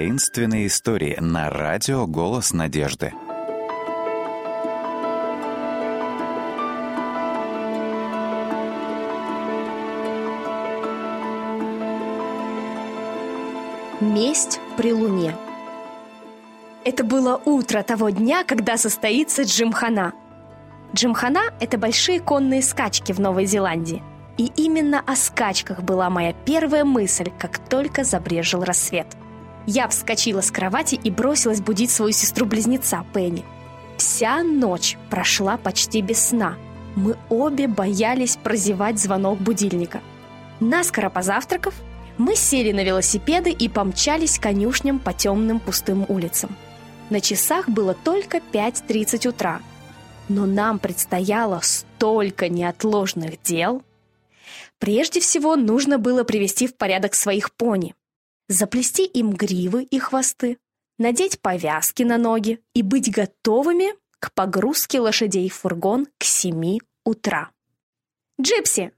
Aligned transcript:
Таинственные 0.00 0.68
истории 0.68 1.18
на 1.20 1.50
радио 1.50 2.06
«Голос 2.06 2.54
надежды». 2.54 3.12
Месть 14.00 14.58
при 14.78 14.94
луне 14.94 15.36
Это 16.84 17.04
было 17.04 17.38
утро 17.44 17.82
того 17.82 18.08
дня, 18.08 18.44
когда 18.44 18.78
состоится 18.78 19.42
Джимхана. 19.42 20.14
Джимхана– 20.94 21.42
это 21.60 21.76
большие 21.76 22.20
конные 22.20 22.62
скачки 22.62 23.12
в 23.12 23.18
Новой 23.20 23.44
Зеландии. 23.44 24.02
И 24.38 24.50
именно 24.56 25.02
о 25.06 25.14
скачках 25.14 25.82
была 25.82 26.08
моя 26.08 26.32
первая 26.32 26.86
мысль, 26.86 27.30
как 27.38 27.58
только 27.58 28.02
забрежил 28.02 28.64
рассвет– 28.64 29.06
я 29.66 29.88
вскочила 29.88 30.40
с 30.40 30.50
кровати 30.50 30.98
и 31.02 31.10
бросилась 31.10 31.60
будить 31.60 31.90
свою 31.90 32.12
сестру-близнеца 32.12 33.04
Пенни. 33.12 33.44
Вся 33.96 34.42
ночь 34.42 34.96
прошла 35.10 35.56
почти 35.56 36.00
без 36.00 36.28
сна. 36.28 36.56
Мы 36.96 37.16
обе 37.28 37.68
боялись 37.68 38.36
прозевать 38.36 38.98
звонок 38.98 39.38
будильника. 39.38 40.00
Наскоро 40.58 41.10
позавтракав, 41.10 41.74
мы 42.18 42.34
сели 42.34 42.72
на 42.72 42.82
велосипеды 42.82 43.50
и 43.50 43.68
помчались 43.68 44.38
конюшням 44.38 44.98
по 44.98 45.12
темным 45.12 45.60
пустым 45.60 46.04
улицам. 46.08 46.56
На 47.08 47.20
часах 47.20 47.68
было 47.68 47.94
только 47.94 48.38
5.30 48.38 49.28
утра. 49.28 49.60
Но 50.28 50.46
нам 50.46 50.78
предстояло 50.78 51.60
столько 51.62 52.48
неотложных 52.48 53.42
дел. 53.42 53.82
Прежде 54.78 55.20
всего, 55.20 55.56
нужно 55.56 55.98
было 55.98 56.24
привести 56.24 56.66
в 56.66 56.74
порядок 56.74 57.14
своих 57.14 57.52
пони 57.52 57.94
заплести 58.50 59.06
им 59.06 59.30
гривы 59.30 59.84
и 59.84 59.98
хвосты, 59.98 60.58
надеть 60.98 61.40
повязки 61.40 62.02
на 62.02 62.18
ноги 62.18 62.60
и 62.74 62.82
быть 62.82 63.10
готовыми 63.10 63.94
к 64.18 64.34
погрузке 64.34 65.00
лошадей 65.00 65.48
в 65.48 65.54
фургон 65.54 66.08
к 66.18 66.24
семи 66.24 66.82
утра. 67.04 67.52
«Джипси! 68.40 68.92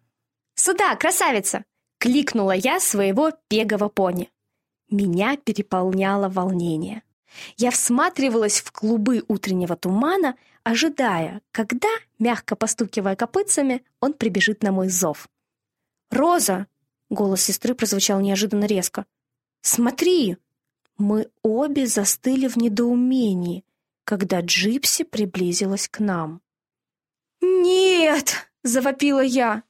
Сюда, 0.54 0.96
красавица!»— 0.96 1.64
кликнула 1.98 2.52
я 2.52 2.80
своего 2.80 3.32
пегого 3.48 3.88
пони. 3.88 4.30
Меня 4.90 5.36
переполняло 5.36 6.28
волнение. 6.28 7.02
Я 7.56 7.70
всматривалась 7.70 8.60
в 8.60 8.72
клубы 8.72 9.22
утреннего 9.28 9.76
тумана, 9.76 10.36
ожидая, 10.64 11.42
когда, 11.50 11.88
мягко 12.18 12.56
постукивая 12.56 13.16
копытцами, 13.16 13.84
он 14.00 14.14
прибежит 14.14 14.62
на 14.62 14.72
мой 14.72 14.88
зов. 14.88 15.28
«Роза!»— 16.10 16.66
голос 17.10 17.42
сестры 17.42 17.74
прозвучал 17.74 18.20
неожиданно 18.20 18.64
резко. 18.64 19.04
«Смотри!» 19.62 20.36
Мы 20.98 21.30
обе 21.42 21.86
застыли 21.86 22.46
в 22.46 22.56
недоумении, 22.56 23.64
когда 24.04 24.40
Джипси 24.40 25.04
приблизилась 25.04 25.88
к 25.88 25.98
нам. 26.00 26.42
«Нет!»— 27.40 28.50
завопила 28.62 29.20
я. 29.20 29.62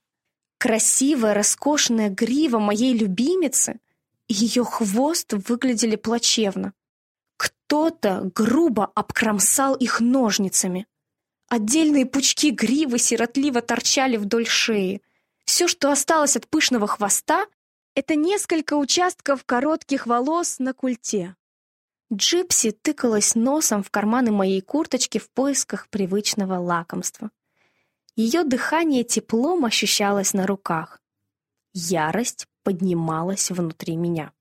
Красивая, 0.58 1.34
роскошная 1.34 2.10
грива 2.10 2.58
моей 2.58 2.92
любимицы 2.92 3.80
и 4.28 4.34
ее 4.34 4.64
хвост 4.64 5.32
выглядели 5.32 5.96
плачевно. 5.96 6.72
Кто-то 7.36 8.30
грубо 8.34 8.86
обкромсал 8.94 9.74
их 9.74 10.00
ножницами. 10.00 10.86
Отдельные 11.48 12.06
пучки 12.06 12.50
гривы 12.50 12.98
сиротливо 12.98 13.60
торчали 13.60 14.16
вдоль 14.16 14.46
шеи. 14.46 15.02
Все, 15.44 15.66
что 15.68 15.90
осталось 15.90 16.36
от 16.36 16.48
пышного 16.48 16.86
хвоста, 16.86 17.46
это 17.94 18.14
несколько 18.14 18.74
участков 18.74 19.44
коротких 19.44 20.06
волос 20.06 20.58
на 20.58 20.72
культе. 20.72 21.36
Джипси 22.12 22.72
тыкалась 22.72 23.34
носом 23.34 23.82
в 23.82 23.90
карманы 23.90 24.32
моей 24.32 24.60
курточки 24.60 25.18
в 25.18 25.30
поисках 25.30 25.88
привычного 25.88 26.58
лакомства. 26.58 27.30
Ее 28.16 28.44
дыхание 28.44 29.04
теплом 29.04 29.64
ощущалось 29.64 30.34
на 30.34 30.46
руках. 30.46 31.00
Ярость 31.72 32.46
поднималась 32.62 33.50
внутри 33.50 33.96
меня. 33.96 34.32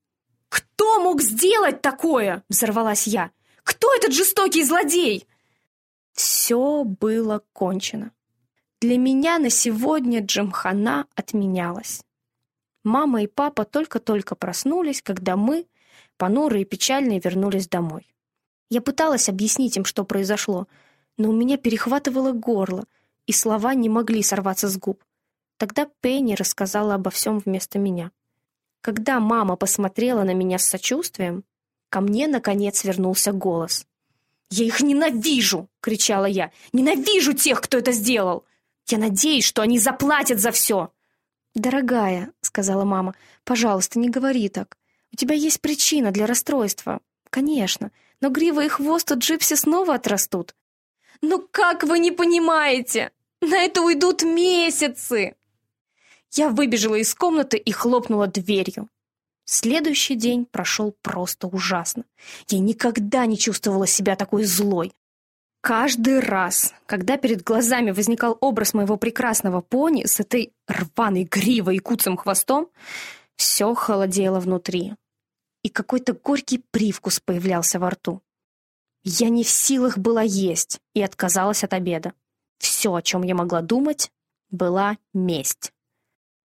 «Кто 0.50 1.00
мог 1.00 1.22
сделать 1.22 1.80
такое?»— 1.80 2.44
взорвалась 2.50 3.06
я. 3.06 3.30
«Кто 3.62 3.94
этот 3.94 4.12
жестокий 4.12 4.64
злодей?» 4.64 5.26
Все 6.12 6.84
было 6.84 7.42
кончено. 7.54 8.12
Для 8.82 8.98
меня 8.98 9.38
на 9.38 9.48
сегодня 9.48 10.20
Джимхана 10.20 11.06
отменялась. 11.14 12.02
Мама 12.84 13.22
и 13.22 13.26
папа 13.26 13.64
только-только 13.64 14.34
проснулись, 14.34 15.02
когда 15.02 15.36
мы, 15.36 15.66
понурые 16.16 16.62
и 16.62 16.66
печальные, 16.66 17.20
вернулись 17.20 17.68
домой. 17.68 18.06
Я 18.70 18.80
пыталась 18.80 19.28
объяснить 19.28 19.76
им, 19.76 19.84
что 19.84 20.04
произошло, 20.04 20.66
но 21.16 21.28
у 21.28 21.32
меня 21.32 21.56
перехватывало 21.56 22.32
горло— 22.32 22.84
и 23.26 23.32
слова 23.32 23.74
не 23.74 23.88
могли 23.88 24.22
сорваться 24.22 24.68
с 24.68 24.76
губ. 24.76 25.02
Тогда 25.56 25.88
Пенни 26.00 26.34
рассказала 26.34 26.94
обо 26.94 27.10
всем 27.10 27.38
вместо 27.38 27.78
меня. 27.78 28.10
Когда 28.80 29.20
мама 29.20 29.56
посмотрела 29.56 30.24
на 30.24 30.34
меня 30.34 30.58
с 30.58 30.66
сочувствием, 30.66 31.44
ко 31.88 32.00
мне, 32.00 32.26
наконец, 32.26 32.84
вернулся 32.84 33.32
голос. 33.32 33.86
«Я 34.50 34.64
их 34.64 34.80
ненавижу!»— 34.80 35.68
кричала 35.80 36.26
я. 36.26 36.50
«Ненавижу 36.72 37.32
тех, 37.32 37.60
кто 37.60 37.78
это 37.78 37.92
сделал! 37.92 38.44
Я 38.88 38.98
надеюсь, 38.98 39.44
что 39.44 39.62
они 39.62 39.78
заплатят 39.78 40.40
за 40.40 40.50
все!» 40.50 40.90
«Дорогая»,— 41.54 42.32
сказала 42.52 42.84
мама,— 42.84 43.14
«пожалуйста, 43.44 43.98
не 43.98 44.10
говори 44.10 44.50
так. 44.50 44.76
У 45.10 45.16
тебя 45.16 45.34
есть 45.34 45.62
причина 45.62 46.10
для 46.10 46.26
расстройства. 46.26 47.00
Конечно, 47.30 47.90
но 48.20 48.28
грива 48.28 48.62
и 48.62 48.68
хвост 48.68 49.10
у 49.10 49.18
Джипси 49.18 49.54
снова 49.54 49.94
отрастут. 49.94 50.54
«Ну 51.22 51.48
как 51.50 51.82
вы 51.82 51.98
не 51.98 52.10
понимаете? 52.10 53.10
На 53.40 53.56
это 53.64 53.80
уйдут 53.80 54.22
месяцы!» 54.22 55.34
Я 56.32 56.50
выбежала 56.50 56.96
из 56.96 57.14
комнаты 57.14 57.56
и 57.56 57.72
хлопнула 57.72 58.26
дверью. 58.26 58.88
Следующий 59.46 60.14
день 60.14 60.44
прошел 60.44 60.94
просто 61.00 61.46
ужасно. 61.46 62.04
Я 62.48 62.58
никогда 62.58 63.24
не 63.24 63.38
чувствовала 63.38 63.86
себя 63.86 64.14
такой 64.14 64.44
злой. 64.44 64.92
Каждый 65.62 66.18
раз, 66.18 66.74
когда 66.86 67.16
перед 67.16 67.44
глазами 67.44 67.92
возникал 67.92 68.36
образ 68.40 68.74
моего 68.74 68.96
прекрасного 68.96 69.60
пони 69.60 70.06
с 70.06 70.18
этой 70.18 70.52
рваной 70.66 71.22
гривой 71.22 71.76
и 71.76 71.78
куцым 71.78 72.16
хвостом, 72.16 72.68
все 73.36 73.72
холодело 73.74 74.40
внутри. 74.40 74.94
И 75.62 75.68
какой-то 75.68 76.14
горький 76.14 76.58
привкус 76.72 77.20
появлялся 77.20 77.78
во 77.78 77.90
рту. 77.90 78.22
Я 79.04 79.28
не 79.28 79.44
в 79.44 79.48
силах 79.48 79.98
была 79.98 80.22
есть 80.22 80.80
и 80.94 81.02
отказалась 81.02 81.62
от 81.62 81.74
обеда. 81.74 82.12
Все, 82.58 82.92
о 82.92 83.00
чем 83.00 83.22
я 83.22 83.36
могла 83.36 83.62
думать, 83.62 84.10
была 84.50 84.98
месть. 85.14 85.72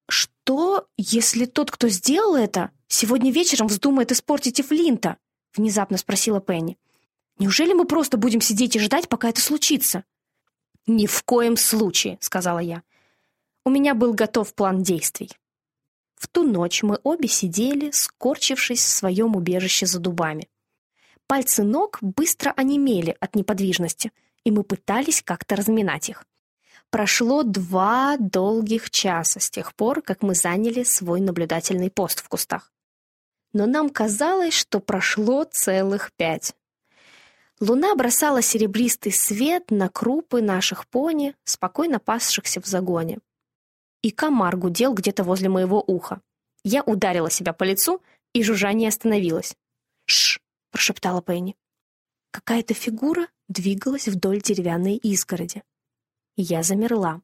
«Что, 0.07 0.87
если 0.95 1.45
тот, 1.45 1.71
кто 1.71 1.89
сделал 1.89 2.35
это, 2.35 2.69
сегодня 2.87 3.31
вечером 3.31 3.65
вздумает 3.65 4.11
испортить 4.11 4.59
и 4.59 4.63
Флинта?»— 4.63 5.17
внезапно 5.55 5.97
спросила 5.97 6.39
Пенни. 6.39 6.77
«Неужели 7.39 7.73
мы 7.73 7.85
просто 7.85 8.17
будем 8.17 8.41
сидеть 8.41 8.75
и 8.75 8.79
ждать, 8.79 9.09
пока 9.09 9.29
это 9.29 9.41
случится?» 9.41 10.03
«Ни 10.85 11.05
в 11.05 11.23
коем 11.23 11.57
случае»,— 11.57 12.17
сказала 12.21 12.59
я. 12.59 12.83
У 13.67 13.69
меня 13.69 13.95
был 13.95 14.13
готов 14.13 14.53
план 14.53 14.81
действий. 14.81 15.29
В 16.15 16.29
ту 16.29 16.43
ночь 16.43 16.83
мы 16.83 16.99
обе 17.03 17.27
сидели, 17.27 17.91
скорчившись 17.91 18.79
в 18.79 18.87
своем 18.87 19.35
убежище 19.35 19.85
за 19.85 19.99
дубами. 19.99 20.47
Пальцы 21.27 21.63
ног 21.63 21.97
быстро 21.99 22.53
онемели 22.55 23.17
от 23.19 23.35
неподвижности, 23.35 24.13
и 24.45 24.51
мы 24.51 24.63
пытались 24.63 25.21
как-то 25.21 25.57
разминать 25.57 26.07
их. 26.07 26.23
Прошло 26.89 27.43
два 27.43 28.15
долгих 28.17 28.89
часа 28.89 29.41
с 29.41 29.49
тех 29.49 29.75
пор, 29.75 30.01
как 30.01 30.23
мы 30.23 30.33
заняли 30.33 30.83
свой 30.83 31.19
наблюдательный 31.19 31.91
пост 31.91 32.23
в 32.23 32.29
кустах. 32.29 32.71
Но 33.51 33.65
нам 33.65 33.89
казалось, 33.89 34.53
что 34.53 34.79
прошло 34.79 35.43
целых 35.43 36.13
пять. 36.13 36.55
Луна 37.59 37.95
бросала 37.95 38.41
серебристый 38.41 39.11
свет 39.11 39.71
на 39.71 39.89
крупы 39.89 40.41
наших 40.41 40.87
пони, 40.87 41.35
спокойно 41.43 41.99
пасшихся 41.99 42.61
в 42.61 42.67
загоне. 42.67 43.19
И 44.03 44.11
комар 44.11 44.55
гудел 44.55 44.93
где-то 44.93 45.23
возле 45.23 45.49
моего 45.49 45.83
уха. 45.85 46.21
Я 46.63 46.83
ударила 46.83 47.31
себя 47.31 47.53
по 47.53 47.63
лицу, 47.63 48.01
и 48.33 48.43
жужжание 48.43 48.89
остановилось. 48.89 49.55
Шш!— 50.05 50.39
прошептала 50.71 51.21
Пенни. 51.23 51.55
Какая-то 52.29 52.75
фигура 52.75 53.27
двигалась 53.47 54.07
вдоль 54.07 54.41
деревянной 54.41 54.95
изгороди. 54.97 55.63
Я 56.35 56.61
замерла. 56.61 57.21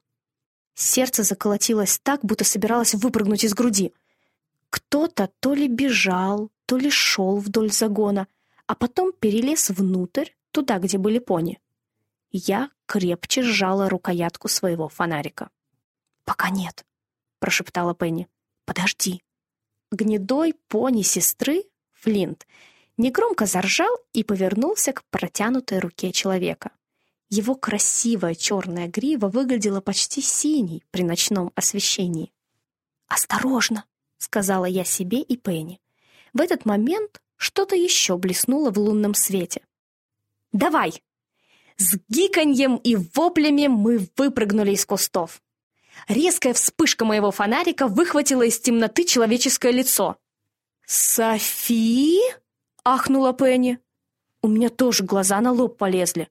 Сердце 0.74 1.21
заколотилось 1.21 2.00
так, 2.01 2.25
будто 2.25 2.43
собиралось 2.43 2.96
выпрыгнуть 2.96 3.43
из 3.43 3.53
груди. 3.53 3.93
Кто-то 4.72 5.29
то 5.39 5.53
ли 5.53 5.67
бежал, 5.67 6.50
то 6.65 6.77
ли 6.77 6.89
шел 6.89 7.38
вдоль 7.38 7.72
загона, 7.72 8.27
а 8.67 8.75
потом 8.75 9.12
перелез 9.13 9.70
внутрь, 9.70 10.29
туда, 10.51 10.79
где 10.79 10.98
были 10.98 11.20
пони. 11.20 11.60
Я 12.32 12.72
крепче 12.86 13.43
сжала 13.43 13.89
рукоятку 13.89 14.48
своего 14.48 14.89
фонарика. 14.89 15.50
«Пока 16.25 16.50
нет»,— 16.50 16.86
прошептала 17.39 17.93
Пенни. 17.93 18.27
«Подожди». 18.65 19.22
Гнедой 19.91 20.55
пони 20.67 21.03
сестры, 21.03 21.63
Флинт, 21.91 22.48
негромко 22.98 23.46
заржал 23.46 23.96
и 24.13 24.24
повернулся 24.24 24.93
к 24.93 25.03
протянутой 25.05 25.79
руке 25.79 26.12
человека. 26.12 26.72
Его 27.29 27.55
красивая 27.55 28.36
черная 28.36 28.88
грива 28.88 29.27
выглядела 29.27 29.82
почти 29.82 30.22
синей 30.22 30.84
при 30.91 31.03
ночном 31.03 31.51
освещении. 31.55 32.32
«Осторожно!»— 33.08 33.86
сказала 34.17 34.65
я 34.65 34.84
себе 34.84 35.22
и 35.22 35.36
Пенни. 35.36 35.82
В 36.34 36.41
этот 36.41 36.65
момент 36.65 37.23
что-то 37.38 37.75
еще 37.75 38.18
блеснуло 38.18 38.72
в 38.72 38.78
лунном 38.78 39.13
свете. 39.13 39.62
«Давай!» 40.52 41.02
С 41.78 41.98
гиканьем 42.08 42.78
и 42.78 42.96
воплями 42.96 43.68
мы 43.68 44.08
выпрыгнули 44.16 44.72
из 44.72 44.86
кустов. 44.86 45.42
Резкая 46.08 46.54
вспышка 46.54 47.06
моего 47.06 47.32
фонарика 47.32 47.88
выхватила 47.88 48.44
из 48.44 48.60
темноты 48.60 49.06
человеческое 49.06 49.72
лицо. 49.72 50.18
«Софи?»— 50.86 52.20
ахнула 52.84 53.34
Пенни. 53.34 53.80
У 54.42 54.48
меня 54.48 54.70
тоже 54.70 55.04
глаза 55.04 55.40
на 55.40 55.52
лоб 55.52 55.78
полезли. 55.78 56.30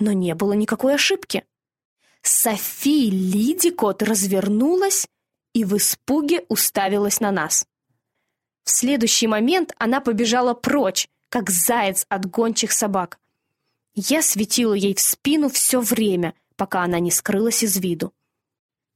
Но 0.00 0.12
не 0.12 0.34
было 0.34 0.52
никакой 0.54 0.94
ошибки. 0.94 1.44
Софи 2.20 3.10
Лидикот 3.10 4.02
развернулась 4.02 5.06
и 5.52 5.64
в 5.64 5.76
испуге 5.76 6.44
уставилась 6.48 7.20
на 7.20 7.30
нас. 7.30 7.66
В 8.64 8.70
следующий 8.70 9.26
момент 9.26 9.72
она 9.78 10.00
побежала 10.00 10.54
прочь, 10.54 11.08
как 11.28 11.50
заяц 11.50 12.06
от 12.08 12.26
гончих 12.26 12.72
собак. 12.72 13.18
Я 13.94 14.22
светила 14.22 14.74
ей 14.74 14.94
в 14.94 15.00
спину 15.00 15.48
все 15.48 15.80
время, 15.80 16.34
пока 16.56 16.82
она 16.82 16.98
не 16.98 17.10
скрылась 17.10 17.62
из 17.62 17.76
виду. 17.78 18.12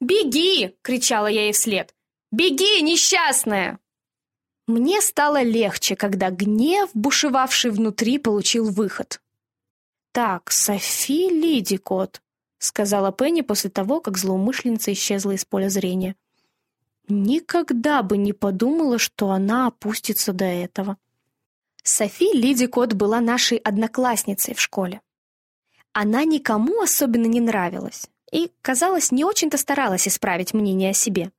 «Беги!»— 0.00 0.76
кричала 0.82 1.26
я 1.26 1.42
ей 1.44 1.52
вслед. 1.52 1.94
«Беги, 2.30 2.80
несчастная!» 2.82 3.78
Мне 4.66 5.00
стало 5.00 5.42
легче, 5.42 5.96
когда 5.96 6.30
гнев, 6.30 6.90
бушевавший 6.92 7.70
внутри, 7.70 8.18
получил 8.18 8.70
выход. 8.70 9.20
«Так, 10.12 10.50
Софи 10.50 11.28
Лидикот»,— 11.30 12.20
сказала 12.58 13.12
Пенни 13.12 13.40
после 13.40 13.70
того, 13.70 14.00
как 14.00 14.18
злоумышленница 14.18 14.92
исчезла 14.92 15.32
из 15.32 15.44
поля 15.44 15.68
зрения. 15.68 16.16
Никогда 17.08 18.02
бы 18.02 18.18
не 18.18 18.34
подумала, 18.34 18.98
что 18.98 19.30
она 19.30 19.66
опустится 19.66 20.34
до 20.34 20.44
этого. 20.44 20.98
Софи 21.82 22.32
Лиди 22.34 22.66
Кот 22.66 22.92
была 22.92 23.20
нашей 23.20 23.56
одноклассницей 23.56 24.54
в 24.54 24.60
школе. 24.60 25.00
Она 25.94 26.24
никому 26.24 26.82
особенно 26.82 27.24
не 27.24 27.40
нравилась 27.40 28.08
и, 28.30 28.52
казалось, 28.60 29.10
не 29.10 29.24
очень-то 29.24 29.56
старалась 29.56 30.06
исправить 30.06 30.52
мнение 30.52 30.90
о 30.90 30.94
себе. 30.94 31.32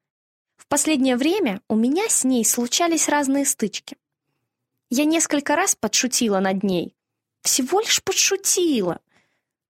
В 0.57 0.65
последнее 0.67 1.15
время 1.15 1.61
у 1.69 1.75
меня 1.75 2.09
с 2.09 2.23
ней 2.23 2.43
случались 2.43 3.07
разные 3.07 3.45
стычки. 3.45 3.95
Я 4.89 5.05
несколько 5.05 5.55
раз 5.55 5.75
подшутила 5.75 6.39
над 6.39 6.63
ней. 6.63 6.95
Всего 7.43 7.79
лишь 7.79 8.03
подшутила. 8.03 8.99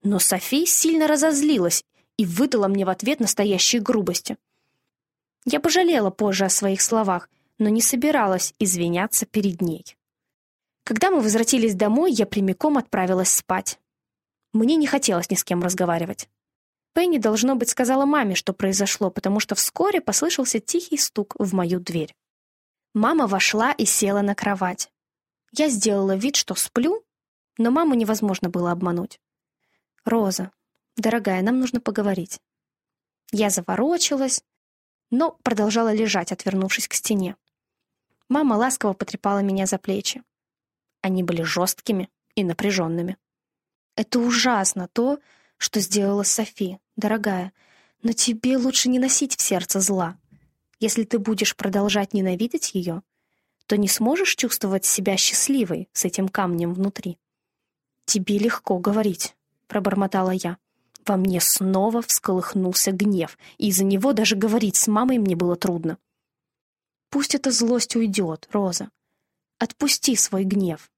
Но 0.02 0.18
Софи 0.20 0.66
сильно 0.66 1.08
разозлилась 1.08 1.84
и 2.16 2.26
выдала 2.26 2.70
мне 2.70 2.86
в 2.86 2.90
ответ 2.90 3.20
настоящие 3.20 3.82
грубости. 3.82 4.38
Я 5.46 5.60
пожалела 5.60 6.10
позже 6.10 6.46
о 6.46 6.50
своих 6.50 6.82
словах, 6.82 7.30
но 7.58 7.70
не 7.70 7.82
собиралась 7.82 8.54
извиняться 8.60 9.26
перед 9.26 9.62
ней. 9.62 9.98
Когда 10.84 11.12
мы 11.12 11.22
возвратились 11.22 11.76
домой, 11.76 12.12
я 12.12 12.26
прямиком 12.26 12.78
отправилась 12.78 13.32
спать. 13.32 13.80
Мне 14.54 14.76
не 14.76 14.88
хотелось 14.88 15.30
ни 15.30 15.36
с 15.36 15.44
кем 15.44 15.62
разговаривать. 15.62 16.30
Пенни, 16.94 17.20
должно 17.20 17.56
быть, 17.56 17.70
сказала 17.70 18.06
маме, 18.06 18.36
что 18.36 18.54
произошло, 18.54 19.12
потому 19.12 19.40
что 19.40 19.56
вскоре 19.56 20.02
послышался 20.02 20.60
тихий 20.60 20.98
стук 20.98 21.36
в 21.38 21.54
мою 21.54 21.80
дверь. 21.80 22.16
Мама 22.94 23.28
вошла 23.28 23.72
и 23.72 23.86
села 23.86 24.22
на 24.22 24.34
кровать. 24.34 24.92
Я 25.52 25.70
сделала 25.70 26.16
вид, 26.16 26.36
что 26.36 26.56
сплю, 26.56 27.04
но 27.58 27.70
маму 27.72 27.94
невозможно 27.94 28.50
было 28.50 28.72
обмануть. 28.72 29.20
«Роза, 30.06 30.52
дорогая, 30.98 31.42
нам 31.44 31.60
нужно 31.60 31.80
поговорить». 31.80 32.40
Я 33.32 33.52
заворочилась, 33.52 34.44
но 35.12 35.38
продолжала 35.44 35.94
лежать, 35.94 36.32
отвернувшись 36.32 36.88
к 36.88 36.94
стене. 36.94 37.36
Мама 38.28 38.54
ласково 38.54 38.94
потрепала 38.94 39.40
меня 39.40 39.66
за 39.66 39.78
плечи. 39.78 40.24
Они 41.02 41.24
были 41.24 41.42
жесткими 41.42 42.10
и 42.36 42.44
напряженными. 42.44 43.18
«Это 43.96 44.20
ужасно, 44.20 44.88
то, 44.88 45.20
что 45.58 45.80
сделала 45.80 46.24
Софи, 46.24 46.80
дорогая, 46.96 47.52
но 48.02 48.14
тебе 48.14 48.58
лучше 48.58 48.90
не 48.90 49.00
носить 49.00 49.36
в 49.36 49.42
сердце 49.42 49.80
зла. 49.80 50.18
Если 50.80 51.04
ты 51.04 51.20
будешь 51.20 51.56
продолжать 51.56 52.14
ненавидеть 52.14 52.76
ее, 52.76 53.02
то 53.66 53.78
не 53.78 53.88
сможешь 53.88 54.36
чувствовать 54.36 54.86
себя 54.86 55.18
счастливой 55.18 55.90
с 55.92 56.06
этим 56.06 56.30
камнем 56.30 56.74
внутри». 56.74 57.18
«Тебе 58.06 58.38
легко 58.38 58.78
говорить»,— 58.80 59.36
пробормотала 59.68 60.32
я. 60.32 60.58
Во 61.10 61.18
мне 61.18 61.42
снова 61.42 62.04
всколыхнулся 62.04 62.92
гнев, 62.92 63.40
и 63.58 63.70
из-за 63.70 63.84
него 63.84 64.14
даже 64.14 64.36
говорить 64.36 64.76
с 64.76 64.88
мамой 64.88 65.18
мне 65.18 65.36
было 65.36 65.56
трудно. 65.56 65.98
«Пусть 67.10 67.34
эта 67.34 67.50
злость 67.50 67.96
уйдет, 67.96 68.48
Роза. 68.52 68.92
Отпусти 69.58 70.16
свой 70.16 70.44
гнев. 70.44 70.92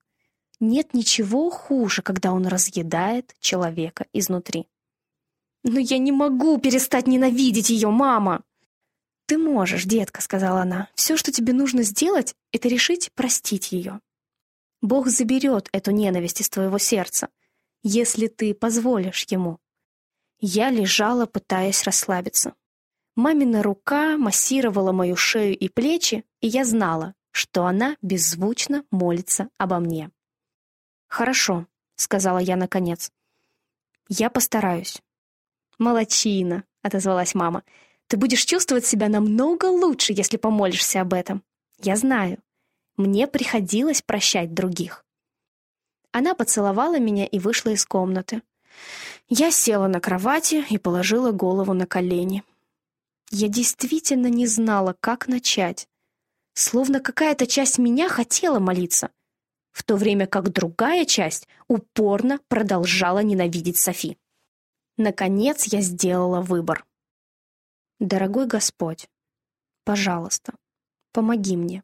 Нет 0.60 0.94
ничего 0.94 1.50
хуже, 1.50 2.02
когда 2.02 2.34
он 2.34 2.46
разъедает 2.46 3.34
человека 3.40 4.06
изнутри. 4.12 4.68
«Но 5.64 5.80
я 5.80 5.98
не 5.98 6.12
могу 6.12 6.58
перестать 6.58 7.08
ненавидеть 7.08 7.70
ее, 7.70 7.88
мама!» 7.90 8.44
«Ты 9.28 9.38
можешь, 9.38 9.86
детка»,— 9.86 10.20
сказала 10.22 10.64
она. 10.64 10.90
«Все, 10.94 11.16
что 11.16 11.32
тебе 11.32 11.54
нужно 11.54 11.84
сделать, 11.84 12.36
это 12.52 12.68
решить 12.68 13.14
простить 13.14 13.72
ее. 13.72 14.02
Бог 14.82 15.08
заберет 15.08 15.70
эту 15.72 15.92
ненависть 15.92 16.42
из 16.42 16.50
твоего 16.50 16.80
сердца, 16.80 17.30
если 17.82 18.28
ты 18.28 18.54
позволишь 18.54 19.26
ему». 19.30 19.62
Я 20.44 20.72
лежала, 20.72 21.28
пытаясь 21.28 21.84
расслабиться. 21.84 22.56
Мамина 23.16 23.62
рука 23.62 24.18
массировала 24.18 24.92
мою 24.92 25.16
шею 25.16 25.56
и 25.56 25.70
плечи, 25.70 26.26
и 26.40 26.48
я 26.48 26.66
знала, 26.66 27.14
что 27.30 27.66
она 27.68 27.96
беззвучно 28.02 28.84
молится 28.90 29.50
обо 29.60 29.78
мне. 29.78 30.10
«Хорошо»,— 31.08 31.68
сказала 31.96 32.40
я 32.40 32.56
наконец. 32.56 33.12
«Я 34.10 34.32
постараюсь». 34.32 35.00
«Молодчина»,— 35.78 36.64
отозвалась 36.82 37.36
мама. 37.36 37.64
«Ты 38.08 38.18
будешь 38.18 38.44
чувствовать 38.44 38.86
себя 38.86 39.10
намного 39.10 39.66
лучше, 39.66 40.12
если 40.12 40.38
помолишься 40.38 41.02
об 41.02 41.14
этом. 41.14 41.44
Я 41.78 41.96
знаю. 41.96 42.40
Мне 42.98 43.28
приходилось 43.28 44.02
прощать 44.02 44.56
других». 44.56 45.06
Она 46.12 46.34
поцеловала 46.34 46.98
меня 46.98 47.28
и 47.28 47.38
вышла 47.38 47.70
из 47.70 47.86
комнаты. 47.86 48.42
Я 49.34 49.50
села 49.50 49.88
на 49.88 50.02
кровати 50.02 50.66
и 50.70 50.78
положила 50.78 51.32
голову 51.32 51.74
на 51.74 51.86
колени. 51.86 52.44
Я 53.30 53.48
действительно 53.48 54.28
не 54.28 54.46
знала, 54.46 54.94
как 55.00 55.30
начать. 55.30 55.88
Словно 56.54 57.00
какая-то 57.00 57.48
часть 57.48 57.78
меня 57.78 58.10
хотела 58.10 58.60
молиться, 58.60 59.10
в 59.72 59.84
то 59.84 59.96
время 59.96 60.28
как 60.28 60.52
другая 60.52 61.06
часть 61.06 61.48
упорно 61.70 62.42
продолжала 62.50 63.20
ненавидеть 63.20 63.78
Софи. 63.78 64.18
Наконец 64.98 65.64
я 65.68 65.80
сделала 65.80 66.42
выбор. 66.42 66.86
«Дорогой 68.02 68.48
Господь, 68.48 69.08
пожалуйста, 69.86 70.56
помоги 71.14 71.56
мне. 71.56 71.84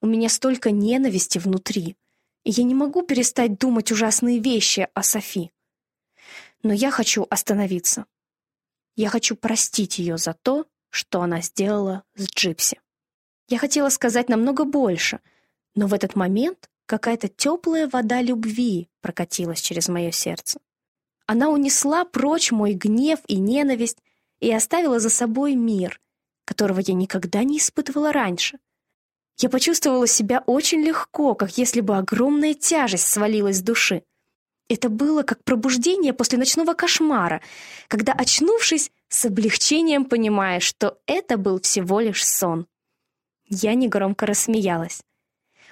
У 0.00 0.08
меня 0.08 0.28
столько 0.28 0.72
ненависти 0.72 1.38
внутри, 1.38 1.96
и 2.42 2.50
я 2.50 2.64
не 2.64 2.74
могу 2.74 3.02
перестать 3.02 3.56
думать 3.56 3.92
ужасные 3.92 4.40
вещи 4.40 4.88
о 4.94 5.04
Софи. 5.04 5.52
Но 6.62 6.72
я 6.72 6.90
хочу 6.90 7.26
остановиться. 7.30 8.06
Я 8.96 9.08
хочу 9.08 9.36
простить 9.36 9.98
ее 9.98 10.18
за 10.18 10.34
то, 10.34 10.66
что 10.90 11.22
она 11.22 11.40
сделала 11.40 12.04
с 12.14 12.26
Джипси. 12.26 12.80
Я 13.48 13.58
хотела 13.58 13.88
сказать 13.88 14.28
намного 14.28 14.64
больше, 14.64 15.20
но 15.74 15.86
в 15.86 15.94
этот 15.94 16.16
момент 16.16 16.68
какая-то 16.86 17.28
теплая 17.28 17.88
вода 17.88 18.20
любви 18.20 18.88
прокатилась 19.00 19.60
через 19.60 19.88
мое 19.88 20.10
сердце. 20.10 20.60
Она 21.26 21.48
унесла 21.48 22.04
прочь 22.04 22.50
мой 22.50 22.74
гнев 22.74 23.20
и 23.28 23.36
ненависть 23.36 23.98
и 24.40 24.52
оставила 24.52 24.98
за 24.98 25.10
собой 25.10 25.54
мир, 25.54 26.00
которого 26.44 26.80
я 26.80 26.94
никогда 26.94 27.44
не 27.44 27.58
испытывала 27.58 28.12
раньше. 28.12 28.58
Я 29.38 29.48
почувствовала 29.48 30.06
себя 30.06 30.42
очень 30.46 30.80
легко, 30.80 31.34
как 31.34 31.56
если 31.56 31.80
бы 31.80 31.96
огромная 31.96 32.54
тяжесть 32.54 33.06
свалилась 33.06 33.58
с 33.58 33.62
души. 33.62 34.02
Это 34.70 34.88
было 34.88 35.24
как 35.24 35.42
пробуждение 35.42 36.12
после 36.12 36.38
ночного 36.38 36.74
кошмара, 36.74 37.40
когда, 37.88 38.12
очнувшись, 38.12 38.92
с 39.08 39.24
облегчением 39.24 40.04
понимаешь, 40.04 40.62
что 40.62 40.96
это 41.06 41.36
был 41.36 41.60
всего 41.60 41.98
лишь 41.98 42.24
сон. 42.24 42.68
Я 43.48 43.74
негромко 43.74 44.26
рассмеялась. 44.26 45.02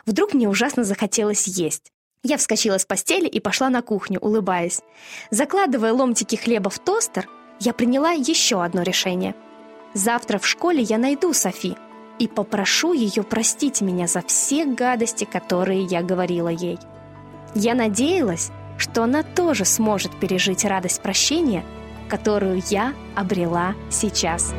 Вдруг 0.05 0.35
мне 0.35 0.49
ужасно 0.49 0.83
захотелось 0.83 1.47
есть. 1.47 1.93
Я 2.25 2.39
вскочила 2.39 2.77
с 2.77 2.85
постели 2.85 3.29
и 3.29 3.39
пошла 3.39 3.71
на 3.71 3.83
кухню, 3.83 4.19
улыбаясь. 4.19 4.81
Закладывая 5.31 5.93
ломтики 5.93 6.35
хлеба 6.35 6.69
в 6.69 6.81
тостер, 6.81 7.29
я 7.61 7.73
приняла 7.73 8.11
еще 8.11 8.65
одно 8.65 8.83
решение. 8.83 9.37
Завтра 9.95 10.41
в 10.41 10.47
школе 10.47 10.83
я 10.83 10.99
найду 10.99 11.33
Софи 11.33 11.77
и 12.19 12.27
попрошу 12.27 12.95
ее 12.95 13.23
простить 13.23 13.81
меня 13.81 14.09
за 14.09 14.23
все 14.23 14.65
гадости, 14.65 15.25
которые 15.25 15.85
я 15.85 16.03
говорила 16.03 16.49
ей. 16.49 16.79
Я 17.55 17.75
надеялась, 17.75 18.51
что 18.79 19.03
она 19.03 19.23
тоже 19.23 19.65
сможет 19.65 20.19
пережить 20.19 20.65
радость 20.65 21.03
прощения, 21.03 21.65
которую 22.09 22.63
я 22.71 22.95
обрела 23.15 23.75
сейчас. 23.91 24.55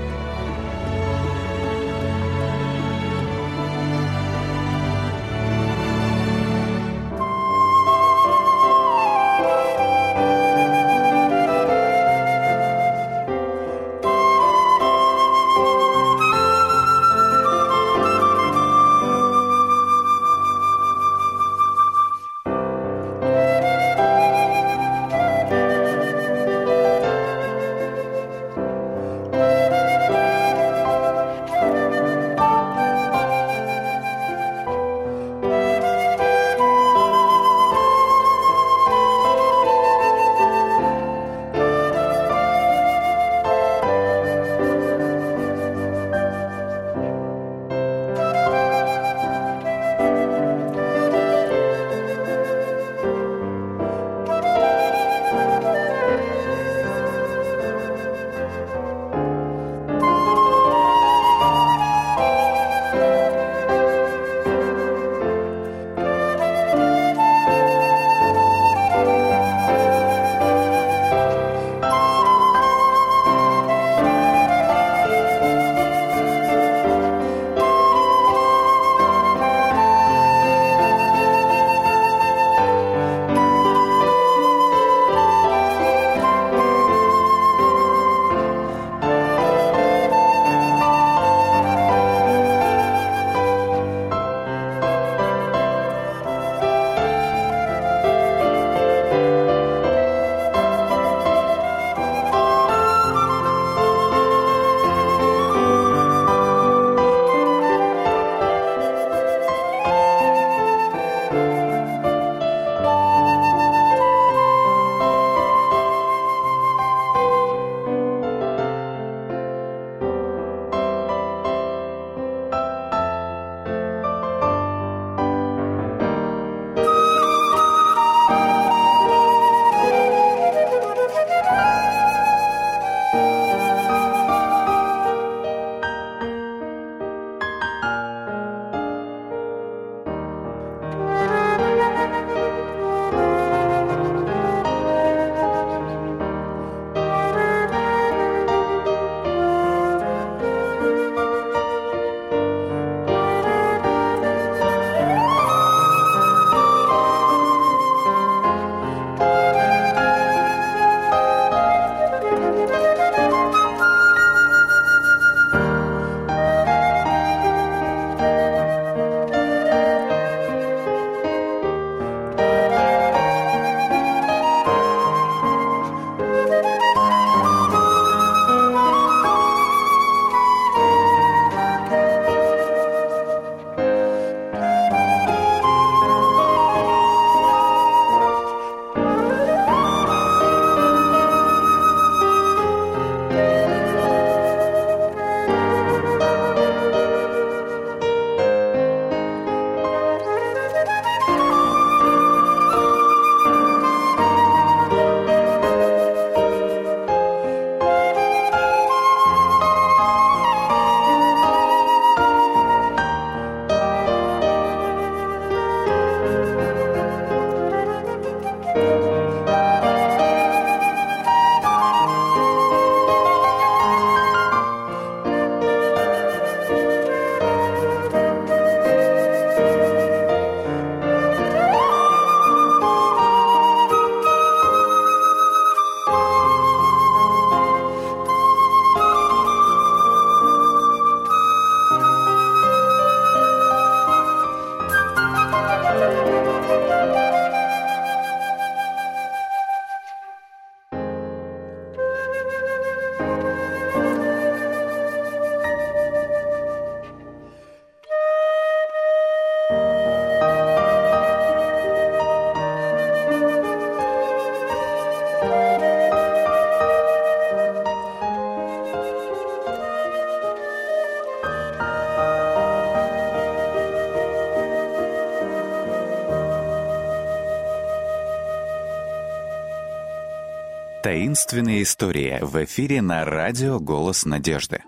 Таинственные 281.40 281.84
истории 281.84 282.38
в 282.42 282.62
эфире 282.66 283.02
на 283.02 283.24
радио 283.24 283.80
«Голос 283.80 284.26
надежды». 284.26 284.84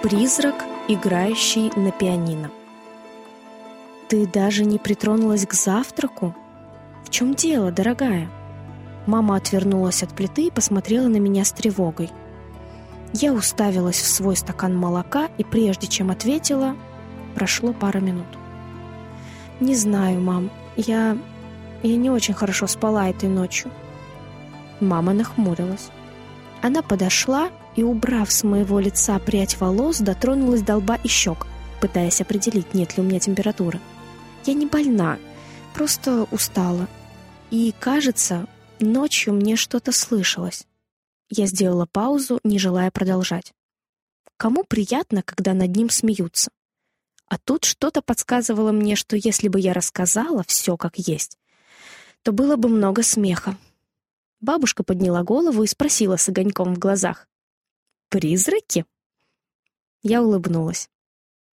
Призрак, 0.00 0.64
играющий 0.86 1.72
на 1.74 1.90
пианино. 1.90 2.52
Ты 4.08 4.28
даже 4.28 4.64
не 4.64 4.78
притронулась 4.78 5.44
к 5.44 5.54
завтраку? 5.54 6.36
В 7.04 7.10
чем 7.10 7.34
дело, 7.34 7.72
дорогая? 7.72 8.30
Мама 9.06 9.34
отвернулась 9.34 10.04
от 10.04 10.14
плиты 10.14 10.46
и 10.46 10.50
посмотрела 10.52 11.08
на 11.08 11.16
меня 11.16 11.44
с 11.44 11.50
тревогой. 11.50 12.10
Я 13.12 13.32
уставилась 13.32 14.00
в 14.00 14.06
свой 14.06 14.36
стакан 14.36 14.76
молока, 14.76 15.28
и 15.36 15.44
прежде 15.44 15.86
чем 15.86 16.10
ответила, 16.10 16.76
прошло 17.34 17.72
пара 17.72 17.98
минут. 17.98 18.26
«Не 19.58 19.74
знаю, 19.74 20.20
мам, 20.20 20.50
я... 20.76 21.18
я 21.82 21.96
не 21.96 22.10
очень 22.10 22.34
хорошо 22.34 22.66
спала 22.66 23.08
этой 23.08 23.28
ночью». 23.28 23.70
Мама 24.80 25.12
нахмурилась. 25.12 25.90
Она 26.62 26.82
подошла 26.82 27.50
и, 27.76 27.82
убрав 27.82 28.30
с 28.30 28.44
моего 28.44 28.78
лица 28.78 29.18
прядь 29.18 29.60
волос, 29.60 29.98
дотронулась 29.98 30.62
до 30.62 30.76
лба 30.76 30.96
и 31.02 31.08
щек, 31.08 31.46
пытаясь 31.80 32.20
определить, 32.20 32.74
нет 32.74 32.96
ли 32.96 33.02
у 33.02 33.06
меня 33.06 33.18
температуры. 33.18 33.80
«Я 34.46 34.54
не 34.54 34.66
больна, 34.66 35.18
просто 35.74 36.26
устала. 36.30 36.86
И, 37.50 37.74
кажется, 37.78 38.46
ночью 38.78 39.34
мне 39.34 39.56
что-то 39.56 39.92
слышалось. 39.92 40.66
Я 41.30 41.46
сделала 41.46 41.86
паузу, 41.86 42.40
не 42.42 42.58
желая 42.58 42.90
продолжать. 42.90 43.54
Кому 44.36 44.64
приятно, 44.64 45.22
когда 45.22 45.54
над 45.54 45.74
ним 45.76 45.88
смеются? 45.88 46.50
А 47.26 47.38
тут 47.38 47.64
что-то 47.64 48.02
подсказывало 48.02 48.72
мне, 48.72 48.96
что 48.96 49.16
если 49.16 49.46
бы 49.46 49.60
я 49.60 49.72
рассказала 49.72 50.42
все 50.42 50.76
как 50.76 50.98
есть, 50.98 51.38
то 52.22 52.32
было 52.32 52.56
бы 52.56 52.68
много 52.68 53.04
смеха. 53.04 53.56
Бабушка 54.40 54.82
подняла 54.82 55.22
голову 55.22 55.62
и 55.62 55.68
спросила 55.68 56.16
с 56.16 56.28
огоньком 56.28 56.74
в 56.74 56.78
глазах. 56.78 57.28
«Призраки?» 58.08 58.84
Я 60.02 60.22
улыбнулась. 60.22 60.90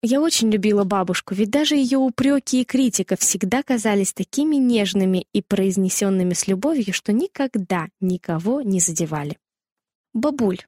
Я 0.02 0.22
очень 0.22 0.52
любила 0.52 0.84
бабушку, 0.84 1.34
ведь 1.34 1.50
даже 1.50 1.76
ее 1.76 1.98
упреки 1.98 2.62
и 2.62 2.66
критика 2.66 3.18
всегда 3.18 3.64
казались 3.64 4.14
такими 4.14 4.56
нежными 4.56 5.26
и 5.34 5.42
произнесенными 5.42 6.34
с 6.34 6.48
любовью, 6.48 6.94
что 6.94 7.12
никогда 7.12 7.88
никого 8.00 8.62
не 8.62 8.80
задевали. 8.80 9.38
«Бабуль, 10.16 10.60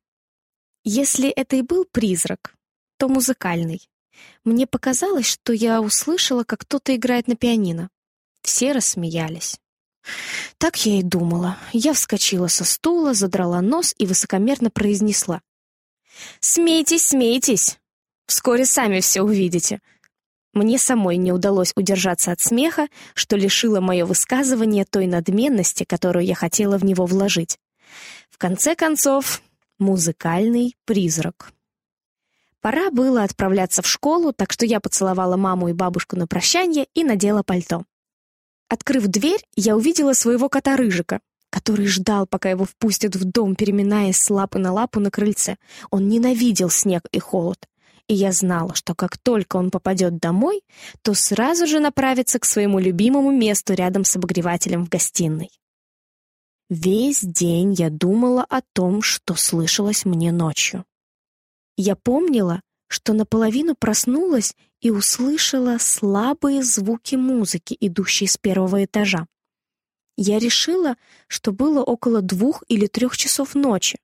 если 0.83 1.29
это 1.29 1.55
и 1.55 1.62
был 1.62 1.86
призрак, 1.86 2.53
то 2.97 3.07
музыкальный. 3.07 3.89
Мне 4.43 4.67
показалось, 4.67 5.25
что 5.25 5.53
я 5.53 5.81
услышала, 5.81 6.43
как 6.43 6.60
кто-то 6.62 6.93
играет 6.93 7.29
на 7.29 7.38
пианино. 7.38 7.89
Все 8.41 8.73
рассмеялись. 8.73 9.57
Так 10.57 10.86
я 10.86 10.99
и 10.99 11.01
думала. 11.01 11.57
Я 11.71 11.93
вскочила 11.93 12.47
со 12.47 12.65
стула, 12.65 13.13
задрала 13.13 13.62
нос 13.62 13.95
и 13.97 14.05
высокомерно 14.05 14.69
произнесла. 14.69 15.41
«Смейтесь, 16.41 17.07
смейтесь! 17.07 17.79
Вскоре 18.25 18.65
сами 18.65 18.99
все 18.99 19.21
увидите!» 19.21 19.79
Мне 20.51 20.77
самой 20.77 21.15
не 21.15 21.31
удалось 21.31 21.71
удержаться 21.77 22.33
от 22.33 22.41
смеха, 22.41 22.89
что 23.13 23.38
лишило 23.38 23.79
мое 23.79 24.05
высказывание 24.05 24.83
той 24.83 25.07
надменности, 25.07 25.86
которую 25.86 26.25
я 26.25 26.36
хотела 26.36 26.77
в 26.77 26.83
него 26.83 27.05
вложить. 27.05 27.60
В 28.38 28.39
конце 28.39 28.76
концов, 28.76 29.41
музыкальный 29.80 30.76
призрак. 30.86 31.54
Пора 32.62 32.91
было 32.91 33.23
отправляться 33.23 33.82
в 33.82 33.88
школу, 33.88 34.32
так 34.32 34.52
что 34.52 34.63
я 34.63 34.80
поцеловала 34.80 35.38
маму 35.38 35.69
и 35.69 35.73
бабушку 35.73 36.15
на 36.15 36.28
прощание 36.28 36.86
и 36.93 37.04
надела 37.04 37.41
пальто. 37.41 37.84
Открыв 38.69 39.08
дверь, 39.08 39.41
я 39.56 39.76
увидела 39.76 40.13
своего 40.13 40.50
кота 40.50 40.76
Рыжика, 40.76 41.19
который 41.50 41.88
ждал, 41.88 42.28
пока 42.28 42.52
его 42.52 42.65
впустят 42.65 43.15
в 43.15 43.26
дом, 43.26 43.56
переминаясь 43.56 44.21
с 44.21 44.30
лапы 44.30 44.60
на 44.60 44.71
лапу 44.71 45.00
на 45.00 45.10
крыльце. 45.10 45.58
Он 45.89 46.08
ненавидел 46.08 46.69
снег 46.69 47.08
и 47.12 47.17
холод. 47.17 47.67
И 48.08 48.13
я 48.13 48.32
знала, 48.32 48.76
что 48.76 48.93
как 48.93 49.17
только 49.17 49.58
он 49.58 49.71
попадет 49.71 50.19
домой, 50.19 50.62
то 51.02 51.15
сразу 51.15 51.65
же 51.65 51.80
направится 51.80 52.38
к 52.38 52.45
своему 52.45 52.78
любимому 52.78 53.32
месту 53.32 53.73
рядом 53.73 54.04
с 54.04 54.15
обогревателем 54.15 54.86
в 54.86 54.89
гостиной. 54.89 55.50
Весь 56.69 57.21
день 57.21 57.73
я 57.73 57.89
думала 57.89 58.43
о 58.43 58.62
том, 58.62 59.01
что 59.01 59.36
слышалось 59.36 60.03
мне 60.03 60.34
ночью. 60.34 60.84
Я 61.77 61.95
помнила, 61.95 62.62
что 62.88 63.13
наполовину 63.13 63.73
проснулась 63.73 64.53
и 64.82 64.89
услышала 64.89 65.77
слабые 65.80 66.63
звуки 66.63 67.15
музыки, 67.15 67.77
идущие 67.80 68.27
с 68.27 68.38
первого 68.38 68.84
этажа. 68.84 69.27
Я 70.17 70.39
решила, 70.39 70.97
что 71.27 71.53
было 71.53 71.84
около 71.84 72.21
двух 72.21 72.63
или 72.67 72.88
трех 72.88 73.15
часов 73.15 73.56
ночи. 73.56 73.99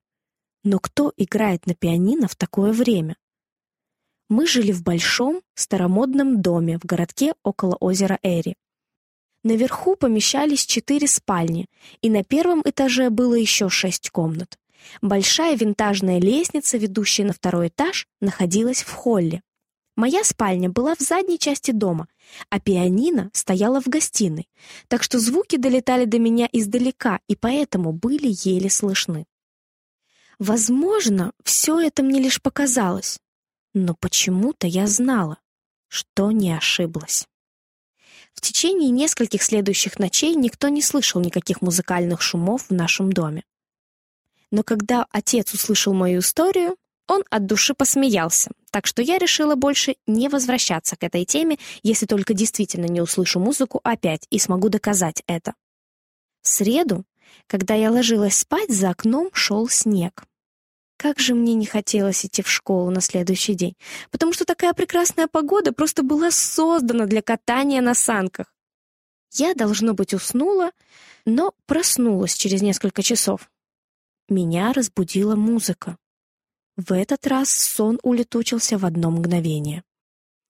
Но 0.63 0.79
кто 0.79 1.11
играет 1.17 1.65
на 1.65 1.75
пианино 1.75 2.29
в 2.29 2.35
такое 2.35 2.71
время? 2.71 3.17
Мы 4.29 4.47
жили 4.47 4.71
в 4.71 4.83
большом, 4.83 5.41
старомодном 5.53 6.41
доме 6.41 6.79
в 6.79 6.85
городке 6.85 7.33
около 7.43 7.75
озера 7.75 8.19
Эри. 8.23 8.55
Наверху 9.43 9.95
помещались 9.97 10.65
четыре 10.65 11.07
спальни, 11.07 11.67
и 12.01 12.09
на 12.09 12.23
первом 12.23 12.61
этаже 12.65 13.09
было 13.09 13.35
еще 13.35 13.69
шесть 13.69 14.09
комнат. 14.09 14.57
Большая 15.01 15.57
винтажная 15.57 16.19
лестница, 16.19 16.77
ведущая 16.77 17.25
на 17.25 17.33
второй 17.33 17.67
этаж, 17.67 18.07
находилась 18.21 18.83
в 18.83 18.91
холле. 18.91 19.41
Моя 19.95 20.23
спальня 20.23 20.69
была 20.69 20.95
в 20.95 21.01
задней 21.01 21.37
части 21.37 21.71
дома, 21.71 22.07
а 22.49 22.59
пианино 22.59 23.29
стояло 23.33 23.79
в 23.79 23.87
гостиной, 23.87 24.49
так 24.87 25.03
что 25.03 25.19
звуки 25.19 25.57
долетали 25.57 26.05
до 26.05 26.19
меня 26.19 26.47
издалека 26.51 27.19
и 27.27 27.35
поэтому 27.35 27.91
были 27.91 28.33
еле 28.43 28.69
слышны. 28.69 29.25
Возможно, 30.39 31.31
все 31.43 31.79
это 31.79 32.01
мне 32.01 32.19
лишь 32.19 32.41
показалось, 32.41 33.19
но 33.73 33.93
почему-то 33.93 34.67
я 34.67 34.87
знала, 34.87 35.37
что 35.89 36.31
не 36.31 36.51
ошиблась. 36.51 37.27
В 38.33 38.41
течение 38.41 38.89
нескольких 38.89 39.43
следующих 39.43 39.99
ночей 39.99 40.35
никто 40.35 40.69
не 40.69 40.81
слышал 40.81 41.21
никаких 41.21 41.61
музыкальных 41.61 42.21
шумов 42.21 42.69
в 42.69 42.73
нашем 42.73 43.11
доме. 43.11 43.43
Но 44.51 44.63
когда 44.63 45.07
отец 45.11 45.53
услышал 45.53 45.93
мою 45.93 46.19
историю, 46.19 46.77
он 47.07 47.23
от 47.29 47.45
души 47.45 47.73
посмеялся, 47.73 48.51
так 48.71 48.85
что 48.85 49.01
я 49.01 49.17
решила 49.17 49.55
больше 49.55 49.95
не 50.07 50.29
возвращаться 50.29 50.95
к 50.95 51.03
этой 51.03 51.25
теме, 51.25 51.57
если 51.81 52.05
только 52.05 52.33
действительно 52.33 52.85
не 52.85 53.01
услышу 53.01 53.39
музыку 53.39 53.81
опять 53.83 54.25
и 54.29 54.39
смогу 54.39 54.69
доказать 54.69 55.23
это. 55.27 55.53
В 56.41 56.47
среду, 56.47 57.05
когда 57.47 57.73
я 57.73 57.91
ложилась 57.91 58.37
спать, 58.37 58.69
за 58.69 58.89
окном 58.89 59.29
шел 59.33 59.67
снег. 59.67 60.23
Как 61.03 61.19
же 61.19 61.35
мне 61.35 61.53
не 61.53 61.65
хотелось 61.65 62.25
идти 62.25 62.41
в 62.41 62.49
школу 62.49 62.89
на 62.89 63.01
следующий 63.01 63.55
день, 63.55 63.75
потому 64.09 64.31
что 64.31 64.45
такая 64.45 64.71
прекрасная 64.71 65.27
погода 65.27 65.73
просто 65.73 66.01
была 66.01 66.31
создана 66.31 67.07
для 67.07 67.21
катания 67.21 67.81
на 67.81 67.93
санках. 67.93 68.55
Я, 69.33 69.53
должно 69.53 69.93
быть, 69.93 70.13
уснула, 70.13 70.71
но 71.25 71.53
проснулась 71.65 72.35
через 72.35 72.61
несколько 72.61 73.03
часов. 73.03 73.51
Меня 74.29 74.71
разбудила 74.71 75.35
музыка. 75.35 75.97
В 76.77 76.93
этот 76.93 77.27
раз 77.27 77.49
сон 77.49 77.99
улетучился 78.01 78.77
в 78.77 78.85
одно 78.85 79.11
мгновение. 79.11 79.83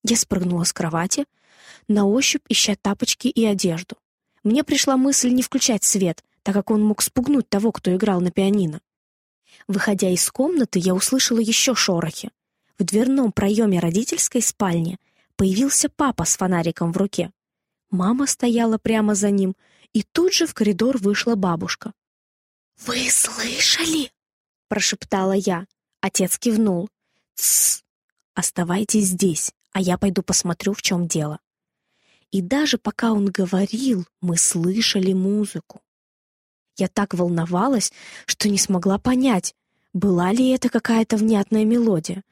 Я 0.04 0.18
спрыгнула 0.18 0.66
с 0.66 0.72
кровати, 0.72 1.26
на 1.88 2.06
ощупь 2.06 2.46
ища 2.48 2.76
тапочки 2.80 3.28
и 3.28 3.44
одежду. 3.44 3.98
Мне 4.44 4.63
пришла 4.63 4.98
мысль 4.98 5.32
не 5.32 5.42
включать 5.42 5.84
свет, 5.84 6.24
так 6.44 6.54
как 6.54 6.70
он 6.70 6.84
мог 6.84 7.02
спугнуть 7.02 7.50
того, 7.50 7.72
кто 7.72 7.96
играл 7.96 8.22
на 8.22 8.30
пианино. 8.30 8.82
Выходя 9.68 10.10
из 10.10 10.30
комнаты, 10.32 10.80
я 10.80 10.94
услышала 10.94 11.39
еще 11.39 11.76
шорохи. 11.76 12.32
В 12.78 12.84
дверном 12.84 13.32
проеме 13.32 13.80
родительской 13.80 14.42
спальни 14.42 14.98
появился 15.36 15.89
папа 15.89 16.26
с 16.26 16.38
фонариком 16.38 16.92
в 16.92 16.98
руке. 16.98 17.32
Мама 17.92 18.26
стояла 18.26 18.78
прямо 18.78 19.13
за 19.13 19.30
ним, 19.30 19.56
и 19.94 20.04
тут 20.04 20.34
же 20.34 20.48
в 20.48 20.54
коридор 20.54 20.98
вышла 20.98 21.36
бабушка. 21.36 21.94
«Вы 22.86 23.10
слышали?»— 23.10 24.12
прошептала 24.68 25.34
я. 25.34 25.68
Отец 26.02 26.39
кивнул. 26.39 26.89
«Тссс! 27.36 27.84
Оставайтесь 28.34 29.06
здесь, 29.06 29.54
а 29.72 29.80
я 29.80 29.98
пойду 29.98 30.24
посмотрю, 30.24 30.74
в 30.74 30.82
чем 30.82 31.08
дело». 31.08 31.39
И 32.32 32.42
даже 32.42 32.80
пока 32.80 33.12
он 33.12 33.28
говорил, 33.28 34.08
мы 34.20 34.38
слышали 34.38 35.13
музыку. 35.13 35.83
Я 36.78 36.88
так 36.88 37.14
волновалась, 37.14 37.92
что 38.26 38.50
не 38.50 38.58
смогла 38.58 38.98
понять, 38.98 39.56
была 39.94 40.32
ли 40.32 40.50
это 40.50 40.70
какая-то 40.70 41.18
внятная 41.18 41.66
мелодия. 41.66 42.24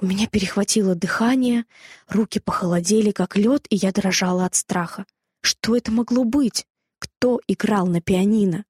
У 0.00 0.06
меня 0.06 0.26
перехватило 0.26 0.94
дыхание, 0.94 1.64
руки 2.08 2.38
похолодели, 2.38 3.12
как 3.12 3.36
лед, 3.36 3.66
и 3.70 3.76
я 3.76 3.92
дрожала 3.92 4.44
от 4.44 4.54
страха. 4.54 5.06
Что 5.40 5.76
это 5.76 5.92
могло 5.92 6.24
быть? 6.24 6.66
Кто 6.98 7.40
играл 7.46 7.86
на 7.86 8.00
пианино? 8.00 8.64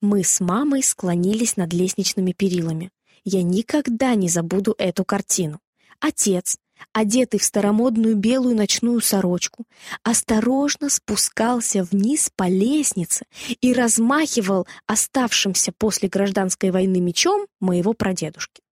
Мы 0.00 0.24
с 0.24 0.40
мамой 0.40 0.82
склонились 0.82 1.56
над 1.56 1.72
лестничными 1.72 2.32
перилами. 2.32 2.90
Я 3.24 3.42
никогда 3.42 4.14
не 4.14 4.28
забуду 4.28 4.74
эту 4.76 5.04
картину. 5.04 5.60
Отец, 6.00 6.58
одетый 6.92 7.40
в 7.40 7.44
старомодную 7.44 8.16
белую 8.16 8.56
ночную 8.56 9.00
сорочку, 9.00 9.64
осторожно 10.02 10.88
спускался 10.90 11.84
вниз 11.84 12.30
по 12.34 12.48
лестнице 12.48 13.26
и 13.60 13.72
размахивал 13.72 14.66
оставшимся 14.86 15.72
после 15.72 16.08
гражданской 16.08 16.70
войны 16.70 17.00
мечом 17.00 17.46
моего 17.60 17.92
прадедушки. 17.92 18.62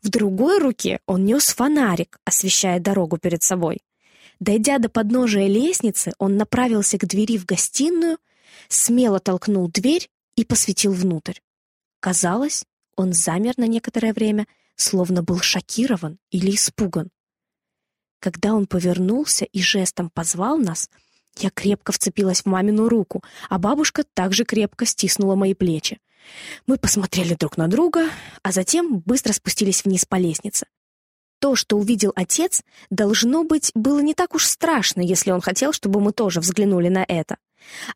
В 0.00 0.08
другой 0.08 0.58
руке 0.58 1.00
он 1.06 1.24
нес 1.24 1.48
фонарик, 1.54 2.18
освещая 2.24 2.80
дорогу 2.80 3.18
перед 3.18 3.42
собой. 3.42 3.82
Дойдя 4.40 4.78
до 4.78 4.88
подножия 4.88 5.46
лестницы, 5.46 6.12
он 6.18 6.36
направился 6.36 6.98
к 6.98 7.06
двери 7.06 7.38
в 7.38 7.44
гостиную, 7.44 8.18
смело 8.68 9.20
толкнул 9.20 9.68
дверь 9.68 10.08
и 10.36 10.44
посветил 10.44 10.92
внутрь. 10.92 11.38
Казалось, 12.00 12.64
он 12.96 13.12
замер 13.12 13.54
на 13.56 13.66
некоторое 13.66 14.12
время, 14.12 14.46
словно 14.76 15.22
был 15.22 15.38
шокирован 15.38 16.18
или 16.30 16.54
испуган. 16.54 17.10
Когда 18.22 18.54
он 18.54 18.68
повернулся 18.68 19.44
и 19.44 19.60
жестом 19.60 20.08
позвал 20.08 20.56
нас, 20.56 20.88
я 21.38 21.50
крепко 21.50 21.90
вцепилась 21.90 22.42
в 22.42 22.46
мамину 22.46 22.88
руку, 22.88 23.20
а 23.50 23.58
бабушка 23.58 24.04
также 24.14 24.44
крепко 24.44 24.86
стиснула 24.86 25.34
мои 25.34 25.54
плечи. 25.54 25.98
Мы 26.68 26.78
посмотрели 26.78 27.34
друг 27.34 27.56
на 27.56 27.66
друга, 27.66 28.08
а 28.44 28.52
затем 28.52 29.00
быстро 29.00 29.32
спустились 29.32 29.84
вниз 29.84 30.04
по 30.04 30.14
лестнице. 30.14 30.66
То, 31.40 31.56
что 31.56 31.76
увидел 31.76 32.12
отец, 32.14 32.62
должно 32.90 33.42
быть, 33.42 33.72
было 33.74 33.98
не 33.98 34.14
так 34.14 34.36
уж 34.36 34.46
страшно, 34.46 35.00
если 35.00 35.32
он 35.32 35.40
хотел, 35.40 35.72
чтобы 35.72 36.00
мы 36.00 36.12
тоже 36.12 36.38
взглянули 36.38 36.88
на 36.88 37.04
это. 37.08 37.38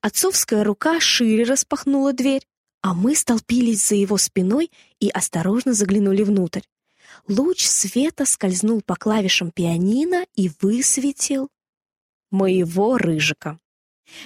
Отцовская 0.01 0.65
рука 0.65 0.99
шире 0.99 1.45
распахнула 1.45 2.13
дверь, 2.13 2.45
а 2.83 2.95
мы 2.95 3.15
столпились 3.15 3.87
за 3.87 3.95
его 3.95 4.19
спиной 4.19 4.73
и 4.99 5.09
осторожно 5.09 5.73
заглянули 5.73 6.25
внутрь. 6.25 6.63
Луч 7.29 7.67
света 7.67 8.25
скользнул 8.25 8.83
по 8.83 8.95
клавишам 8.95 9.51
пианино 9.51 10.27
и 10.35 10.51
высветил 10.61 11.49
моего 12.31 12.99
рыжика. 12.99 13.59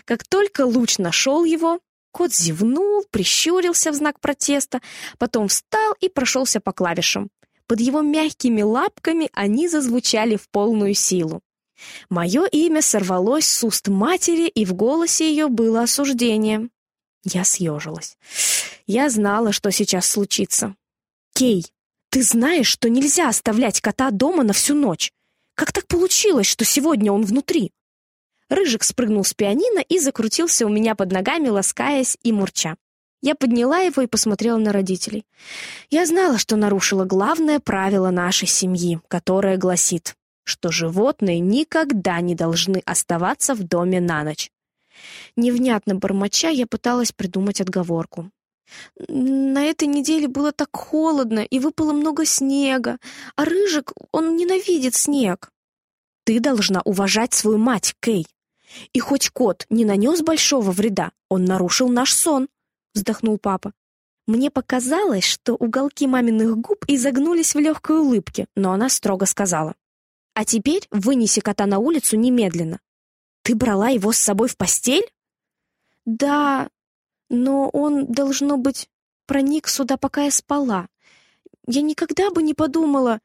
Как 0.05 0.27
только 0.27 0.67
луч 0.67 0.99
нашел 0.99 1.45
его, 1.45 1.81
кот 2.13 2.35
зевнул, 2.35 3.05
прищурился 3.11 3.91
в 3.93 3.95
знак 3.95 4.21
протеста, 4.21 4.83
потом 5.19 5.49
встал 5.49 5.95
и 6.01 6.09
прошелся 6.11 6.61
по 6.61 6.73
клавишам. 6.73 7.31
Под 7.67 7.81
его 7.81 8.03
мягкими 8.03 8.63
лапками 8.63 9.31
они 9.33 9.69
зазвучали 9.69 10.37
в 10.37 10.49
полную 10.51 10.95
силу. 10.95 11.41
Мое 12.11 12.45
имя 12.47 12.83
сорвалось 12.83 13.47
с 13.47 13.65
уст 13.65 13.89
матери, 13.89 14.49
и 14.49 14.67
в 14.67 14.75
голосе 14.75 15.31
ее 15.31 15.49
было 15.49 15.83
осуждение. 15.83 16.69
Я 17.25 17.45
съежилась. 17.45 18.19
Я 18.87 19.09
знала, 19.09 19.53
что 19.53 19.71
сейчас 19.71 20.07
случится. 20.07 20.75
«Кей, 21.33 21.65
ты 22.11 22.23
знаешь, 22.23 22.67
что 22.67 22.89
нельзя 22.89 23.29
оставлять 23.29 23.81
кота 23.81 24.11
дома 24.11 24.43
на 24.43 24.53
всю 24.53 24.75
ночь. 24.75 25.13
Как 25.55 25.73
так 25.73 25.87
получилось, 25.87 26.47
что 26.47 26.65
сегодня 26.65 27.13
он 27.13 27.25
внутри?» 27.25 27.73
Рыжик 28.49 28.83
спрыгнул 28.83 29.25
с 29.25 29.33
пианино 29.33 29.81
и 29.81 30.01
закрутился 30.01 30.67
у 30.67 30.69
меня 30.69 30.95
под 30.97 31.13
ногами, 31.13 31.49
ласкаясь 31.49 32.19
и 32.23 32.33
мурча. 32.33 32.77
Я 33.23 33.35
подняла 33.35 33.79
его 33.79 34.03
и 34.03 34.07
посмотрела 34.07 34.59
на 34.59 34.73
родителей. 34.73 35.25
Я 35.91 36.07
знала, 36.07 36.39
что 36.39 36.57
нарушила 36.57 37.05
главное 37.05 37.61
правило 37.61 38.11
нашей 38.11 38.49
семьи, 38.49 38.99
которое 39.09 39.57
гласит, 39.57 40.17
что 40.43 40.73
животные 40.73 41.39
никогда 41.39 42.21
не 42.21 42.35
должны 42.35 42.83
оставаться 42.87 43.55
в 43.55 43.63
доме 43.63 44.01
на 44.01 44.25
ночь. 44.25 44.51
Невнятно 45.37 45.95
бормоча, 45.95 46.49
я 46.49 46.67
пыталась 46.67 47.13
придумать 47.13 47.61
отговорку. 47.61 48.31
На 49.09 49.65
этой 49.65 49.89
неделе 49.89 50.29
было 50.29 50.53
так 50.53 50.71
холодно, 50.73 51.41
и 51.41 51.59
выпало 51.59 51.93
много 51.93 52.25
снега, 52.25 52.99
а 53.37 53.45
Рыжик, 53.45 53.93
он 54.13 54.37
ненавидит 54.37 54.95
снег. 54.95 55.51
Ты 56.25 56.41
должна 56.41 56.81
уважать 56.85 57.35
свою 57.35 57.59
мать, 57.59 57.95
Кей. 58.01 58.27
И 58.93 59.01
хоть 59.01 59.31
кот 59.31 59.67
не 59.69 59.85
нанес 59.85 60.23
большого 60.23 60.71
вреда, 60.71 61.13
он 61.29 61.45
нарушил 61.45 61.89
наш 61.89 62.15
сон, 62.15 62.49
вздохнул 62.95 63.39
папа. 63.39 63.73
Мне 64.27 64.51
показалось, 64.51 65.25
что 65.25 65.55
уголки 65.55 66.07
маминых 66.07 66.57
губ 66.57 66.85
изогнулись 66.87 67.55
в 67.55 67.59
легкой 67.59 67.99
улыбке, 67.99 68.47
но 68.55 68.73
она 68.73 68.89
строго 68.89 69.27
сказала. 69.27 69.75
«А 70.35 70.45
теперь 70.45 70.87
вынеси 70.93 71.41
кота 71.41 71.67
на 71.67 71.79
улицу 71.79 72.17
немедленно. 72.17 72.79
Ты 73.43 73.57
брала 73.57 73.89
его 73.89 74.13
с 74.13 74.19
собой 74.19 74.49
в 74.49 74.57
постель?» 74.57 75.11
«Да, 76.05 76.69
но 77.31 77.71
он, 77.71 78.07
должно 78.07 78.59
быть, 78.59 78.89
проник 79.27 79.69
сюда, 79.69 79.97
пока 79.97 80.25
я 80.25 80.31
спала. 80.31 80.89
Я 81.67 81.81
никогда 81.83 82.31
бы 82.31 82.43
не 82.43 82.53
подумала...» 82.53 83.21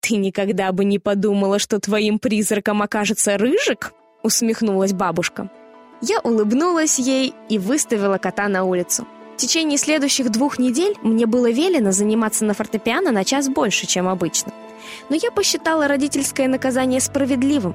«Ты 0.00 0.16
никогда 0.16 0.72
бы 0.72 0.84
не 0.84 0.98
подумала, 0.98 1.58
что 1.58 1.80
твоим 1.80 2.18
призраком 2.18 2.80
окажется 2.80 3.36
Рыжик?»— 3.36 3.92
усмехнулась 4.22 4.92
бабушка. 4.92 5.50
Я 6.00 6.20
улыбнулась 6.20 6.98
ей 6.98 7.34
и 7.48 7.58
выставила 7.58 8.18
кота 8.18 8.48
на 8.48 8.64
улицу. 8.64 9.06
В 9.34 9.40
течение 9.40 9.78
следующих 9.78 10.30
двух 10.30 10.58
недель 10.58 10.96
мне 11.02 11.26
было 11.26 11.50
велено 11.50 11.92
заниматься 11.92 12.44
на 12.44 12.54
фортепиано 12.54 13.10
на 13.10 13.24
час 13.24 13.48
больше, 13.48 13.86
чем 13.86 14.08
обычно. 14.08 14.52
Но 15.08 15.16
я 15.16 15.30
посчитала 15.30 15.88
родительское 15.88 16.48
наказание 16.48 17.00
справедливым, 17.00 17.74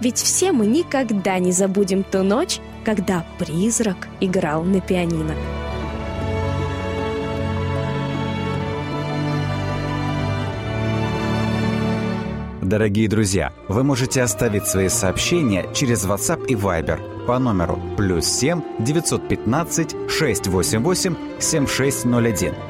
ведь 0.00 0.18
все 0.18 0.52
мы 0.52 0.66
никогда 0.66 1.38
не 1.38 1.52
забудем 1.52 2.02
ту 2.04 2.22
ночь, 2.22 2.58
когда 2.90 3.24
призрак 3.38 4.08
играл 4.20 4.64
на 4.64 4.80
пианино. 4.80 5.36
Дорогие 12.60 13.08
друзья, 13.08 13.52
вы 13.68 13.84
можете 13.84 14.22
оставить 14.22 14.66
свои 14.66 14.88
сообщения 14.88 15.72
через 15.72 16.04
WhatsApp 16.04 16.46
и 16.46 16.56
Viber 16.56 17.26
по 17.26 17.38
номеру 17.38 17.80
плюс 17.96 18.26
7 18.26 18.60
915 18.80 20.10
688 20.10 21.14
7601 21.38 22.69